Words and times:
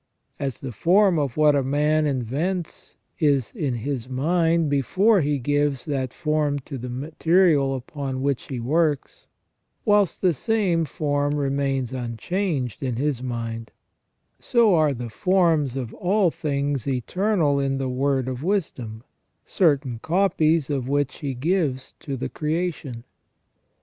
As 0.39 0.61
the 0.61 0.71
form 0.71 1.19
of 1.19 1.37
what 1.37 1.55
a 1.55 1.61
man 1.61 2.07
invents 2.07 2.97
is 3.19 3.51
in 3.51 3.75
his 3.75 4.09
mind 4.09 4.67
before 4.67 5.21
he 5.21 5.37
gives 5.37 5.85
that 5.85 6.11
form 6.11 6.57
to 6.65 6.79
the 6.79 6.89
material 6.89 7.75
upon 7.75 8.23
which 8.23 8.47
he 8.47 8.59
works, 8.59 9.27
whilst 9.85 10.19
the 10.23 10.33
same 10.33 10.85
form 10.85 11.35
remains 11.35 11.93
unchanged 11.93 12.81
in 12.81 12.95
his 12.95 13.21
mind; 13.21 13.69
so 14.39 14.73
are 14.73 14.93
the 14.95 15.09
forms 15.11 15.75
of 15.77 15.93
all 15.93 16.31
things 16.31 16.87
eternal 16.87 17.59
in 17.59 17.77
the 17.77 17.87
Word 17.87 18.27
of 18.27 18.41
Wisdom, 18.41 19.03
certain 19.45 19.99
copies 19.99 20.71
of 20.71 20.89
which 20.89 21.17
He 21.19 21.35
gives 21.35 21.91
to 21.99 22.17
the 22.17 22.27
creation. 22.29 23.03